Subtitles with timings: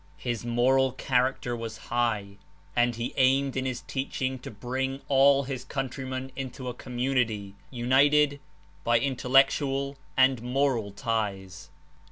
[0.17, 2.37] His moral character was high,
[2.75, 7.53] and he aimed in his teach ing to bring all his countrymen into a community,
[7.69, 8.39] united
[8.83, 11.69] by intellectual and moral ties."